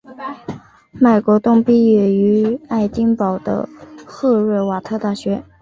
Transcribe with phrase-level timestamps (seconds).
[0.93, 3.69] 麦国栋毕业于爱丁堡的
[4.03, 5.43] 赫瑞瓦特大学。